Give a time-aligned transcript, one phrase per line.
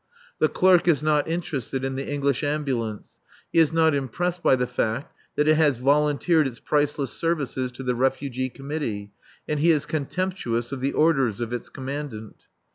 [0.39, 3.19] The clerk is not interested in the English Ambulance,
[3.53, 7.83] he is not impressed by the fact that it has volunteered its priceless services to
[7.83, 9.11] the Refugee Committee,
[9.47, 12.47] and he is contemptuous of the orders of its Commandant.